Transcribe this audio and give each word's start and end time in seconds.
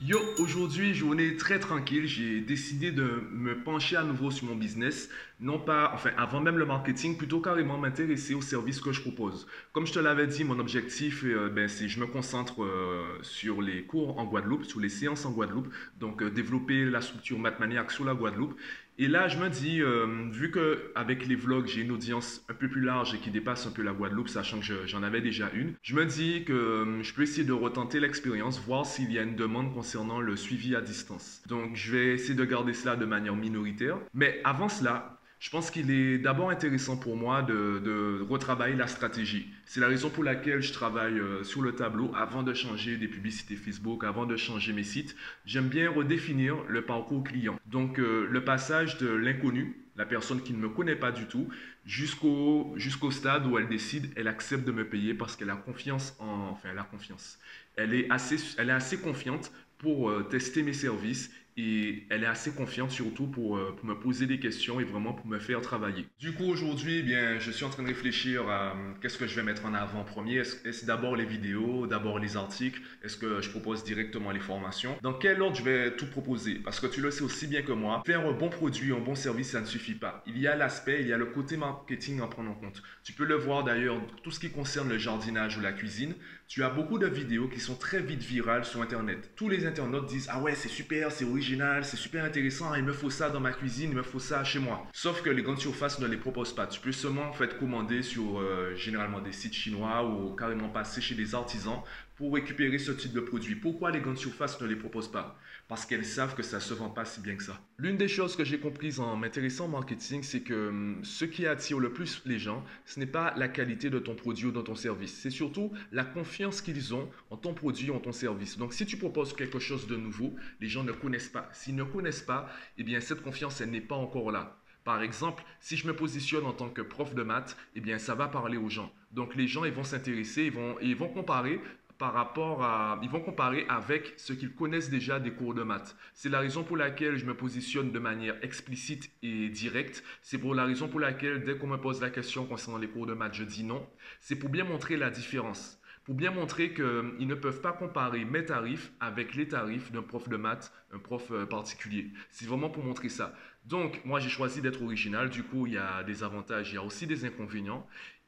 Yo, 0.00 0.18
aujourd'hui, 0.38 0.92
journée 0.92 1.36
très 1.36 1.58
tranquille. 1.58 2.06
J'ai 2.06 2.40
décidé 2.40 2.90
de 2.90 3.22
me 3.30 3.62
pencher 3.62 3.96
à 3.96 4.02
nouveau 4.02 4.30
sur 4.30 4.46
mon 4.46 4.56
business. 4.56 5.08
Non 5.40 5.58
pas, 5.58 5.92
enfin, 5.94 6.10
avant 6.16 6.40
même 6.40 6.58
le 6.58 6.66
marketing, 6.66 7.16
plutôt 7.16 7.40
carrément 7.40 7.78
m'intéresser 7.78 8.34
aux 8.34 8.42
services 8.42 8.80
que 8.80 8.92
je 8.92 9.00
propose. 9.00 9.46
Comme 9.72 9.86
je 9.86 9.92
te 9.92 9.98
l'avais 9.98 10.26
dit, 10.26 10.44
mon 10.44 10.58
objectif, 10.58 11.24
euh, 11.24 11.48
ben, 11.48 11.68
je 11.68 12.00
me 12.00 12.06
concentre 12.06 12.62
euh, 12.62 13.18
sur 13.22 13.62
les 13.62 13.84
cours 13.84 14.18
en 14.18 14.24
Guadeloupe, 14.24 14.64
sur 14.64 14.80
les 14.80 14.88
séances 14.88 15.24
en 15.24 15.32
Guadeloupe. 15.32 15.72
Donc, 15.98 16.22
euh, 16.22 16.30
développer 16.30 16.84
la 16.84 17.00
structure 17.00 17.38
Mathmaniac 17.38 17.90
sur 17.90 18.04
la 18.04 18.14
Guadeloupe. 18.14 18.56
Et 18.96 19.08
là, 19.08 19.26
je 19.26 19.38
me 19.38 19.48
dis, 19.48 19.82
euh, 19.82 20.28
vu 20.30 20.52
qu'avec 20.52 21.26
les 21.26 21.34
vlogs, 21.34 21.66
j'ai 21.66 21.80
une 21.80 21.90
audience 21.90 22.44
un 22.48 22.54
peu 22.54 22.68
plus 22.68 22.80
large 22.80 23.14
et 23.14 23.18
qui 23.18 23.30
dépasse 23.30 23.66
un 23.66 23.72
peu 23.72 23.82
la 23.82 23.92
Guadeloupe, 23.92 24.28
sachant 24.28 24.60
que 24.60 24.86
j'en 24.86 25.02
avais 25.02 25.20
déjà 25.20 25.50
une, 25.52 25.74
je 25.82 25.96
me 25.96 26.04
dis 26.04 26.44
que 26.44 26.52
euh, 26.52 27.02
je 27.02 27.12
peux 27.12 27.22
essayer 27.22 27.44
de 27.44 27.52
retenter 27.52 27.98
l'expérience, 27.98 28.60
voir 28.60 28.86
s'il 28.86 29.12
y 29.12 29.18
a 29.18 29.22
une 29.22 29.34
demande 29.34 29.74
concernant 29.74 30.20
le 30.20 30.36
suivi 30.36 30.76
à 30.76 30.80
distance. 30.80 31.42
Donc, 31.48 31.74
je 31.74 31.92
vais 31.92 32.14
essayer 32.14 32.34
de 32.34 32.44
garder 32.44 32.72
cela 32.72 32.94
de 32.94 33.04
manière 33.04 33.34
minoritaire. 33.34 33.98
Mais 34.14 34.40
avant 34.44 34.68
cela, 34.68 35.18
je 35.40 35.50
pense 35.50 35.70
qu'il 35.70 35.90
est 35.90 36.18
d'abord 36.18 36.50
intéressant 36.50 36.96
pour 36.96 37.16
moi 37.16 37.42
de, 37.42 38.24
retravailler 38.28 38.76
la 38.76 38.86
stratégie. 38.86 39.46
C'est 39.66 39.80
la 39.80 39.88
raison 39.88 40.10
pour 40.10 40.24
laquelle 40.24 40.62
je 40.62 40.72
travaille 40.72 41.18
euh, 41.18 41.44
sur 41.44 41.60
le 41.62 41.74
tableau 41.74 42.12
avant 42.16 42.42
de 42.42 42.54
changer 42.54 42.96
des 42.96 43.08
publicités 43.08 43.56
Facebook, 43.56 44.04
avant 44.04 44.26
de 44.26 44.36
changer 44.36 44.72
mes 44.72 44.82
sites. 44.82 45.14
J'aime 45.44 45.68
bien 45.68 45.90
redéfinir 45.90 46.56
le 46.68 46.82
parcours 46.82 47.24
client. 47.24 47.58
Donc 47.66 47.98
euh, 47.98 48.26
le 48.30 48.44
passage 48.44 48.98
de 48.98 49.08
l'inconnu, 49.08 49.76
la 49.96 50.06
personne 50.06 50.40
qui 50.40 50.52
ne 50.52 50.58
me 50.58 50.68
connaît 50.68 50.96
pas 50.96 51.12
du 51.12 51.26
tout, 51.26 51.48
jusqu'au 51.84 52.76
stade 53.10 53.46
où 53.46 53.58
elle 53.58 53.68
décide, 53.68 54.12
elle 54.16 54.28
accepte 54.28 54.66
de 54.66 54.72
me 54.72 54.88
payer 54.88 55.14
parce 55.14 55.36
qu'elle 55.36 55.50
a 55.50 55.56
confiance 55.56 56.16
en, 56.18 56.48
enfin 56.52 56.70
elle 56.72 56.78
a 56.78 56.84
confiance. 56.84 57.38
Elle 57.76 57.94
est 57.94 58.10
assez, 58.10 58.36
elle 58.58 58.70
est 58.70 58.72
assez 58.72 58.98
confiante 58.98 59.52
pour 59.78 60.08
euh, 60.08 60.22
tester 60.22 60.62
mes 60.62 60.72
services 60.72 61.30
et 61.56 62.06
elle 62.10 62.24
est 62.24 62.28
assez 62.28 62.52
confiante 62.52 62.90
surtout 62.90 63.26
pour, 63.26 63.56
euh, 63.56 63.74
pour, 63.76 63.86
me 63.86 63.94
poser 63.94 64.26
des 64.26 64.40
questions 64.40 64.80
et 64.80 64.84
vraiment 64.84 65.12
pour 65.12 65.26
me 65.26 65.38
faire 65.38 65.60
travailler. 65.60 66.06
Du 66.18 66.32
coup, 66.32 66.44
aujourd'hui, 66.44 66.98
eh 66.98 67.02
bien, 67.02 67.38
je 67.38 67.50
suis 67.50 67.64
en 67.64 67.70
train 67.70 67.82
de 67.82 67.88
réfléchir 67.88 68.48
à 68.48 68.72
euh, 68.72 68.92
qu'est-ce 69.00 69.18
que 69.18 69.26
je 69.26 69.36
vais 69.36 69.42
mettre 69.42 69.64
en 69.64 69.74
avant 69.74 70.04
premier. 70.04 70.38
Est-ce 70.38 70.86
d'abord 70.86 71.16
les 71.16 71.24
vidéos, 71.24 71.86
d'abord 71.86 72.18
les 72.18 72.36
articles? 72.36 72.80
Est-ce 73.02 73.16
que 73.16 73.40
je 73.40 73.50
propose 73.50 73.84
directement 73.84 74.30
les 74.30 74.40
formations? 74.40 74.96
Dans 75.02 75.14
quel 75.14 75.40
ordre 75.42 75.56
je 75.56 75.62
vais 75.62 75.94
tout 75.94 76.06
proposer? 76.06 76.54
Parce 76.56 76.80
que 76.80 76.86
tu 76.86 77.00
le 77.00 77.10
sais 77.10 77.22
aussi 77.22 77.46
bien 77.46 77.62
que 77.62 77.72
moi, 77.72 78.02
faire 78.04 78.26
un 78.26 78.32
bon 78.32 78.48
produit, 78.48 78.92
un 78.92 78.98
bon 78.98 79.14
service, 79.14 79.50
ça 79.50 79.60
ne 79.60 79.66
suffit 79.66 79.94
pas. 79.94 80.22
Il 80.26 80.38
y 80.38 80.46
a 80.46 80.56
l'aspect, 80.56 81.00
il 81.02 81.08
y 81.08 81.12
a 81.12 81.18
le 81.18 81.26
côté 81.26 81.56
marketing 81.56 82.20
à 82.20 82.26
prendre 82.26 82.50
en 82.50 82.54
compte. 82.54 82.82
Tu 83.04 83.12
peux 83.12 83.24
le 83.24 83.36
voir 83.36 83.64
d'ailleurs, 83.64 84.00
tout 84.22 84.30
ce 84.30 84.40
qui 84.40 84.50
concerne 84.50 84.88
le 84.88 84.98
jardinage 84.98 85.56
ou 85.56 85.60
la 85.60 85.72
cuisine, 85.72 86.14
tu 86.54 86.62
as 86.62 86.70
beaucoup 86.70 86.98
de 87.00 87.08
vidéos 87.08 87.48
qui 87.48 87.58
sont 87.58 87.74
très 87.74 88.00
vite 88.00 88.22
virales 88.22 88.64
sur 88.64 88.80
Internet. 88.80 89.30
Tous 89.34 89.48
les 89.48 89.66
internautes 89.66 90.06
disent 90.06 90.28
Ah 90.30 90.38
ouais, 90.40 90.54
c'est 90.54 90.68
super, 90.68 91.10
c'est 91.10 91.24
original, 91.24 91.84
c'est 91.84 91.96
super 91.96 92.22
intéressant, 92.22 92.72
il 92.76 92.84
me 92.84 92.92
faut 92.92 93.10
ça 93.10 93.28
dans 93.28 93.40
ma 93.40 93.50
cuisine, 93.50 93.90
il 93.90 93.96
me 93.96 94.04
faut 94.04 94.20
ça 94.20 94.44
chez 94.44 94.60
moi. 94.60 94.86
Sauf 94.92 95.20
que 95.20 95.30
les 95.30 95.42
grandes 95.42 95.58
surfaces 95.58 95.98
ne 95.98 96.06
les 96.06 96.16
proposent 96.16 96.54
pas. 96.54 96.68
Tu 96.68 96.78
peux 96.78 96.92
seulement 96.92 97.24
en 97.24 97.32
fait 97.32 97.58
commander 97.58 98.02
sur 98.02 98.38
euh, 98.38 98.72
généralement 98.76 99.20
des 99.20 99.32
sites 99.32 99.52
chinois 99.54 100.08
ou 100.08 100.36
carrément 100.36 100.68
passer 100.68 101.00
chez 101.00 101.16
des 101.16 101.34
artisans 101.34 101.82
pour 102.16 102.34
récupérer 102.34 102.78
ce 102.78 102.92
type 102.92 103.12
de 103.12 103.20
produit. 103.20 103.56
Pourquoi 103.56 103.90
les 103.90 104.00
grandes 104.00 104.18
surfaces 104.18 104.60
ne 104.60 104.66
les 104.66 104.76
proposent 104.76 105.10
pas? 105.10 105.38
Parce 105.66 105.84
qu'elles 105.84 106.04
savent 106.04 106.34
que 106.34 106.42
ça 106.42 106.58
ne 106.58 106.62
se 106.62 106.74
vend 106.74 106.90
pas 106.90 107.04
si 107.04 107.20
bien 107.20 107.34
que 107.36 107.42
ça. 107.42 107.60
L'une 107.78 107.96
des 107.96 108.08
choses 108.08 108.36
que 108.36 108.44
j'ai 108.44 108.58
comprises 108.58 109.00
en 109.00 109.16
m'intéressant 109.16 109.64
au 109.64 109.68
marketing, 109.68 110.22
c'est 110.22 110.42
que 110.42 110.68
hum, 110.68 111.00
ce 111.02 111.24
qui 111.24 111.46
attire 111.46 111.80
le 111.80 111.92
plus 111.92 112.22
les 112.24 112.38
gens, 112.38 112.64
ce 112.84 113.00
n'est 113.00 113.06
pas 113.06 113.34
la 113.36 113.48
qualité 113.48 113.90
de 113.90 113.98
ton 113.98 114.14
produit 114.14 114.46
ou 114.46 114.52
de 114.52 114.60
ton 114.60 114.76
service. 114.76 115.14
C'est 115.14 115.30
surtout 115.30 115.72
la 115.90 116.04
confiance 116.04 116.60
qu'ils 116.60 116.94
ont 116.94 117.10
en 117.30 117.36
ton 117.36 117.54
produit, 117.54 117.90
ou 117.90 117.94
en 117.94 118.00
ton 118.00 118.12
service. 118.12 118.58
Donc 118.58 118.74
si 118.74 118.86
tu 118.86 118.96
proposes 118.96 119.34
quelque 119.34 119.58
chose 119.58 119.86
de 119.86 119.96
nouveau, 119.96 120.34
les 120.60 120.68
gens 120.68 120.84
ne 120.84 120.92
connaissent 120.92 121.28
pas. 121.28 121.48
S'ils 121.52 121.74
ne 121.74 121.84
connaissent 121.84 122.22
pas, 122.22 122.48
eh 122.78 122.84
bien 122.84 123.00
cette 123.00 123.22
confiance, 123.22 123.60
elle 123.60 123.70
n'est 123.70 123.80
pas 123.80 123.96
encore 123.96 124.30
là. 124.30 124.60
Par 124.84 125.02
exemple, 125.02 125.42
si 125.60 125.78
je 125.78 125.86
me 125.86 125.96
positionne 125.96 126.44
en 126.44 126.52
tant 126.52 126.68
que 126.68 126.82
prof 126.82 127.14
de 127.14 127.22
maths, 127.22 127.56
eh 127.74 127.80
bien, 127.80 127.98
ça 127.98 128.14
va 128.14 128.28
parler 128.28 128.58
aux 128.58 128.68
gens. 128.68 128.92
Donc, 129.12 129.34
les 129.34 129.48
gens, 129.48 129.64
ils 129.64 129.72
vont 129.72 129.82
s'intéresser, 129.82 130.44
ils 130.44 130.52
vont, 130.52 130.76
ils 130.82 130.94
vont 130.94 131.08
comparer 131.08 131.58
par 132.04 132.12
rapport 132.12 132.62
à... 132.62 133.00
Ils 133.02 133.08
vont 133.08 133.22
comparer 133.22 133.64
avec 133.66 134.12
ce 134.18 134.34
qu'ils 134.34 134.54
connaissent 134.54 134.90
déjà 134.90 135.18
des 135.18 135.30
cours 135.30 135.54
de 135.54 135.62
maths. 135.62 135.96
C'est 136.12 136.28
la 136.28 136.40
raison 136.40 136.62
pour 136.62 136.76
laquelle 136.76 137.16
je 137.16 137.24
me 137.24 137.34
positionne 137.34 137.92
de 137.92 137.98
manière 137.98 138.36
explicite 138.42 139.10
et 139.22 139.48
directe. 139.48 140.04
C'est 140.20 140.36
pour 140.36 140.54
la 140.54 140.66
raison 140.66 140.86
pour 140.86 141.00
laquelle, 141.00 141.44
dès 141.44 141.56
qu'on 141.56 141.66
me 141.66 141.78
pose 141.78 142.02
la 142.02 142.10
question 142.10 142.44
concernant 142.44 142.76
les 142.76 142.88
cours 142.88 143.06
de 143.06 143.14
maths, 143.14 143.32
je 143.32 143.44
dis 143.44 143.64
non. 143.64 143.88
C'est 144.20 144.36
pour 144.36 144.50
bien 144.50 144.64
montrer 144.64 144.98
la 144.98 145.08
différence. 145.08 145.80
Pour 146.04 146.14
bien 146.14 146.30
montrer 146.30 146.74
qu'ils 146.74 147.26
ne 147.26 147.34
peuvent 147.34 147.62
pas 147.62 147.72
comparer 147.72 148.26
mes 148.26 148.44
tarifs 148.44 148.92
avec 149.00 149.34
les 149.34 149.48
tarifs 149.48 149.90
d'un 149.90 150.02
prof 150.02 150.28
de 150.28 150.36
maths, 150.36 150.74
un 150.92 150.98
prof 150.98 151.30
euh, 151.30 151.46
particulier. 151.46 152.12
C'est 152.28 152.44
vraiment 152.44 152.68
pour 152.68 152.84
montrer 152.84 153.08
ça. 153.08 153.32
Donc, 153.64 154.02
moi, 154.04 154.20
j'ai 154.20 154.28
choisi 154.28 154.60
d'être 154.60 154.82
original. 154.82 155.30
Du 155.30 155.42
coup, 155.42 155.66
il 155.66 155.72
y 155.72 155.78
a 155.78 156.02
des 156.02 156.22
avantages, 156.22 156.70
il 156.70 156.74
y 156.74 156.76
a 156.76 156.82
aussi 156.82 157.06
des 157.06 157.24
inconvénients. 157.24 157.86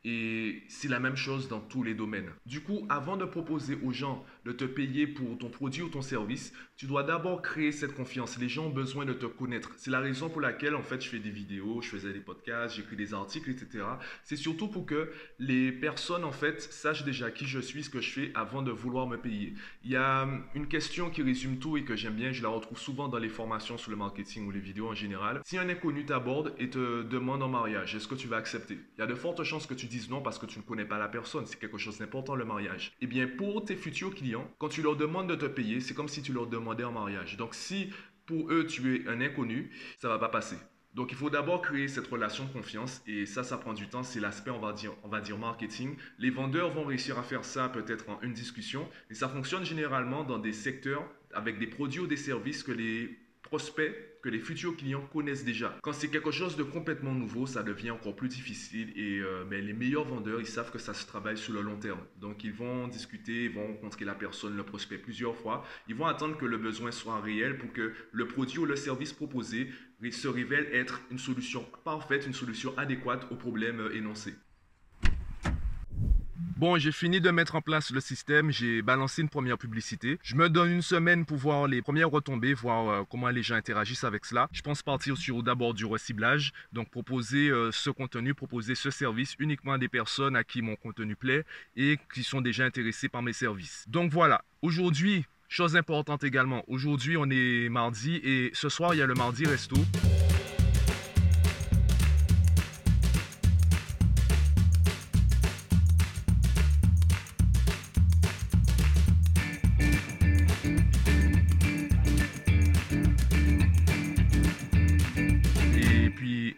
Et 0.09 0.62
c'est 0.69 0.87
la 0.87 1.00
même 1.00 1.17
chose 1.17 1.49
dans 1.49 1.59
tous 1.59 1.83
les 1.83 1.93
domaines. 1.93 2.31
Du 2.47 2.61
coup, 2.61 2.87
avant 2.89 3.17
de 3.17 3.25
proposer 3.25 3.77
aux 3.83 3.91
gens 3.91 4.25
de 4.44 4.53
te 4.53 4.65
payer 4.65 5.09
pour 5.09 5.37
ton 5.37 5.49
produit 5.49 5.83
ou 5.83 5.89
ton 5.89 6.00
service, 6.00 6.53
tu 6.77 6.87
dois 6.87 7.03
d'abord 7.03 7.43
créer 7.43 7.72
cette 7.72 7.93
confiance. 7.93 8.39
Les 8.39 8.49
gens 8.49 8.67
ont 8.67 8.71
besoin 8.71 9.05
de 9.05 9.15
te 9.15 9.27
connaître. 9.27 9.72
C'est 9.77 9.91
la 9.91 9.99
raison 9.99 10.28
pour 10.28 10.41
laquelle, 10.41 10.77
en 10.77 10.83
fait, 10.84 11.03
je 11.03 11.09
fais 11.09 11.19
des 11.19 11.31
vidéos, 11.31 11.83
je 11.83 11.89
faisais 11.89 12.12
des 12.12 12.21
podcasts, 12.21 12.77
j'écris 12.77 12.94
des 12.94 13.15
articles, 13.15 13.50
etc. 13.50 13.83
C'est 14.22 14.37
surtout 14.37 14.69
pour 14.69 14.87
que 14.87 15.11
les 15.41 15.72
personnes, 15.72 16.23
en 16.23 16.31
fait, 16.31 16.62
sachent 16.62 17.05
déjà 17.05 17.33
qui 17.33 17.44
je 17.44 17.59
suis, 17.59 17.83
ce 17.83 17.91
que 17.91 18.00
je 18.00 18.11
fais, 18.11 18.31
avant 18.37 18.62
de 18.62 18.71
vouloir 18.71 19.09
me 19.09 19.17
payer. 19.17 19.55
Il 19.83 19.91
y 19.91 19.97
a 19.97 20.28
une 20.55 20.69
question 20.69 21.11
qui 21.11 21.23
résume 21.23 21.59
tout 21.59 21.77
et 21.78 21.83
que 21.83 21.97
j'aime 21.97 22.15
bien, 22.15 22.31
je 22.31 22.44
la 22.44 22.49
retrouve 22.49 22.78
souvent 22.78 23.09
dans 23.09 23.19
les 23.19 23.28
formations 23.28 23.77
sur 23.77 23.91
le 23.91 23.97
marketing 23.97 24.47
ou 24.47 24.53
les 24.53 24.61
vidéos 24.61 24.88
en 24.88 24.94
général. 24.94 25.41
Si 25.44 25.59
un 25.59 25.69
inconnu 25.69 26.05
t'aborde 26.05 26.55
et 26.61 26.71
te 26.71 27.03
demande 27.03 27.43
en 27.43 27.49
mariage, 27.49 27.97
est-ce 27.97 28.06
que 28.06 28.15
tu 28.15 28.28
vas 28.28 28.37
accepter? 28.37 28.78
Il 28.97 29.00
y 29.00 29.03
a 29.03 29.06
de 29.09 29.15
fortes 29.17 29.43
chances 29.43 29.67
que 29.67 29.75
tu 29.75 29.87
dises 29.87 29.96
non 30.11 30.21
parce 30.21 30.39
que 30.39 30.47
tu 30.47 30.59
ne 30.59 30.65
connais 30.65 30.84
pas 30.84 30.99
la 30.99 31.09
personne. 31.09 31.47
C'est 31.47 31.59
quelque 31.59 31.79
chose 31.79 31.99
d'important, 31.99 32.34
le 32.34 32.45
mariage. 32.45 32.93
Eh 33.01 33.07
bien, 33.07 33.27
pour 33.27 33.65
tes 33.65 33.77
futurs 33.77 34.15
clients, 34.15 34.51
quand 34.59 34.69
tu 34.69 34.83
leur 34.83 34.97
demandes 34.97 35.29
de 35.29 35.34
te 35.34 35.47
payer, 35.47 35.81
c'est 35.81 35.95
comme 35.95 36.09
si 36.09 36.23
tu 36.23 36.33
leur 36.33 36.47
demandais 36.47 36.84
en 36.84 36.93
mariage. 36.93 37.37
Donc, 37.37 37.55
si 37.55 37.91
pour 38.27 38.51
eux, 38.51 38.67
tu 38.67 38.97
es 38.97 39.09
un 39.09 39.21
inconnu, 39.21 39.71
ça 39.99 40.09
va 40.09 40.19
pas 40.19 40.29
passer. 40.29 40.56
Donc, 40.95 41.12
il 41.12 41.17
faut 41.17 41.29
d'abord 41.29 41.61
créer 41.61 41.89
cette 41.89 42.06
relation 42.06 42.45
de 42.45 42.53
confiance 42.53 43.03
et 43.06 43.27
ça, 43.27 43.45
ça 43.45 43.59
prend 43.59 43.75
du 43.75 43.87
temps. 43.87 44.03
C'est 44.03 44.21
l'aspect, 44.21 44.51
on 44.51 44.61
va 44.61 44.73
dire, 44.73 44.93
on 45.03 45.09
va 45.09 45.21
dire 45.21 45.37
marketing. 45.37 45.95
Les 46.19 46.31
vendeurs 46.31 46.73
vont 46.73 46.85
réussir 46.85 47.19
à 47.19 47.23
faire 47.23 47.45
ça 47.45 47.69
peut-être 47.69 48.09
en 48.09 48.21
une 48.23 48.33
discussion 48.33 48.89
et 49.11 49.15
ça 49.15 49.29
fonctionne 49.29 49.65
généralement 49.65 50.25
dans 50.25 50.39
des 50.39 50.55
secteurs 50.55 51.05
avec 51.35 51.59
des 51.59 51.67
produits 51.67 52.01
ou 52.01 52.06
des 52.06 52.17
services 52.17 52.62
que 52.62 52.73
les 52.73 53.19
prospects 53.47 53.95
que 54.23 54.29
les 54.29 54.41
futurs 54.41 54.77
clients 54.77 55.09
connaissent 55.12 55.45
déjà. 55.45 55.79
Quand 55.83 55.93
c'est 55.93 56.09
quelque 56.09 56.31
chose 56.31 56.57
de 56.57 56.62
complètement 56.62 57.15
nouveau, 57.15 57.47
ça 57.47 57.62
devient 57.62 57.93
encore 57.93 58.17
plus 58.17 58.29
difficile 58.29 58.93
et 58.97 59.21
euh, 59.21 59.45
ben, 59.49 59.65
les 59.65 59.73
meilleurs 59.73 60.05
vendeurs, 60.05 60.41
ils 60.41 60.47
savent 60.47 60.71
que 60.71 60.79
ça 60.79 60.95
se 60.95 61.07
travaille 61.07 61.39
sur 61.39 61.53
le 61.53 61.62
long 61.62 61.77
terme. 61.77 62.01
Donc 62.17 62.45
ils 62.45 62.53
vont 62.53 62.89
discuter, 62.89 63.45
ils 63.45 63.53
vont 63.53 63.67
rencontrer 63.67 64.05
la 64.05 64.15
personne, 64.15 64.56
le 64.56 64.65
prospect 64.65 64.99
plusieurs 64.99 65.37
fois. 65.37 65.65
Ils 65.89 65.95
vont 65.95 66.06
attendre 66.06 66.37
que 66.37 66.45
le 66.45 66.59
besoin 66.59 66.91
soit 66.91 67.21
réel 67.21 67.56
pour 67.56 67.73
que 67.73 67.93
le 68.12 68.27
produit 68.27 68.59
ou 68.59 68.67
le 68.67 68.77
service 68.77 69.12
proposé 69.12 69.71
se 70.11 70.29
révèle 70.29 70.69
être 70.73 71.01
une 71.11 71.19
solution 71.19 71.65
parfaite, 71.85 72.27
une 72.27 72.35
solution 72.35 72.77
adéquate 72.77 73.27
au 73.31 73.37
problème 73.37 73.81
euh, 73.81 73.95
énoncé. 73.95 74.35
Bon, 76.56 76.78
j'ai 76.78 76.91
fini 76.91 77.21
de 77.21 77.31
mettre 77.31 77.55
en 77.55 77.61
place 77.61 77.91
le 77.91 78.00
système, 78.00 78.50
j'ai 78.50 78.81
balancé 78.81 79.21
une 79.21 79.28
première 79.28 79.59
publicité. 79.59 80.19
Je 80.22 80.37
me 80.37 80.49
donne 80.49 80.72
une 80.72 80.81
semaine 80.81 81.27
pour 81.27 81.37
voir 81.37 81.67
les 81.67 81.83
premières 81.83 82.09
retombées, 82.09 82.55
voir 82.55 82.89
euh, 82.89 83.05
comment 83.11 83.28
les 83.28 83.43
gens 83.43 83.56
interagissent 83.56 84.05
avec 84.05 84.25
cela. 84.25 84.49
Je 84.53 84.62
pense 84.62 84.83
partir 84.83 85.19
sur 85.19 85.43
d'abord 85.43 85.75
du 85.75 85.84
reciblage, 85.84 86.55
donc 86.72 86.89
proposer 86.89 87.50
euh, 87.50 87.71
ce 87.72 87.91
contenu, 87.91 88.33
proposer 88.33 88.75
ce 88.75 88.91
service 88.91 89.34
uniquement 89.39 89.72
à 89.72 89.78
des 89.78 89.89
personnes 89.89 90.34
à 90.34 90.44
qui 90.44 90.62
mon 90.62 90.77
contenu 90.77 91.15
plaît 91.15 91.44
et 91.77 91.99
qui 92.15 92.22
sont 92.22 92.41
déjà 92.41 92.65
intéressés 92.65 93.11
par 93.11 93.21
mes 93.21 93.34
services. 93.34 93.84
Donc 93.87 94.11
voilà, 94.11 94.43
aujourd'hui, 94.62 95.27
chose 95.49 95.77
importante 95.77 96.25
également, 96.25 96.64
aujourd'hui 96.69 97.19
on 97.19 97.29
est 97.29 97.69
mardi 97.69 98.17
et 98.25 98.50
ce 98.55 98.70
soir 98.70 98.94
il 98.94 98.99
y 98.99 99.03
a 99.03 99.06
le 99.06 99.12
mardi 99.12 99.44
resto. 99.44 99.76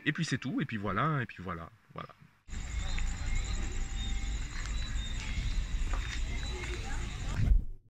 Et 0.05 0.13
puis 0.13 0.25
c'est 0.25 0.39
tout. 0.39 0.61
Et 0.61 0.65
puis 0.65 0.77
voilà. 0.77 1.23
Et 1.23 1.27
puis 1.27 1.43
voilà. 1.43 1.69
Voilà. 1.95 2.09